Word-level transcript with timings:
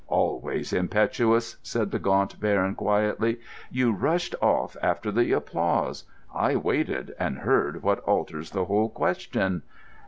"Always 0.07 0.73
impetuous!" 0.73 1.57
said 1.61 1.91
the 1.91 1.99
Gaunt 1.99 2.39
Baron 2.39 2.73
quietly. 2.73 3.39
"You 3.69 3.91
rushed 3.91 4.33
off 4.41 4.75
after 4.81 5.11
the 5.11 5.31
applause: 5.31 6.05
I 6.33 6.55
waited, 6.55 7.13
and 7.19 7.37
heard 7.37 7.83
what 7.83 7.99
alters 7.99 8.49
the 8.49 8.65
whole 8.65 8.89
question." 8.89 9.61